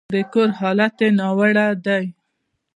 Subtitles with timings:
[0.13, 2.05] د کور حالت يې ناوړه دی.